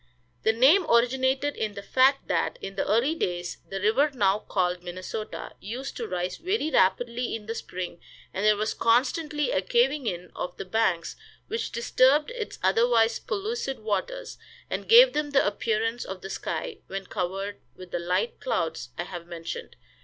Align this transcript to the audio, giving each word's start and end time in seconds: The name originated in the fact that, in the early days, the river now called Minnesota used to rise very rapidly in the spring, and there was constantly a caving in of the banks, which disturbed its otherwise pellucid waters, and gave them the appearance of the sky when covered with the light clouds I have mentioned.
The 0.41 0.51
name 0.51 0.83
originated 0.89 1.55
in 1.55 1.75
the 1.75 1.83
fact 1.83 2.27
that, 2.27 2.57
in 2.59 2.73
the 2.75 2.87
early 2.87 3.13
days, 3.13 3.59
the 3.69 3.79
river 3.79 4.09
now 4.11 4.39
called 4.39 4.81
Minnesota 4.81 5.53
used 5.59 5.95
to 5.97 6.07
rise 6.07 6.37
very 6.37 6.71
rapidly 6.71 7.35
in 7.35 7.45
the 7.45 7.53
spring, 7.53 7.99
and 8.33 8.43
there 8.43 8.57
was 8.57 8.73
constantly 8.73 9.51
a 9.51 9.61
caving 9.61 10.07
in 10.07 10.31
of 10.35 10.57
the 10.57 10.65
banks, 10.65 11.17
which 11.49 11.71
disturbed 11.71 12.31
its 12.31 12.57
otherwise 12.63 13.19
pellucid 13.19 13.81
waters, 13.81 14.39
and 14.71 14.89
gave 14.89 15.13
them 15.13 15.29
the 15.29 15.45
appearance 15.45 16.03
of 16.03 16.21
the 16.21 16.31
sky 16.31 16.79
when 16.87 17.05
covered 17.05 17.59
with 17.75 17.91
the 17.91 17.99
light 17.99 18.39
clouds 18.39 18.89
I 18.97 19.03
have 19.03 19.27
mentioned. 19.27 19.75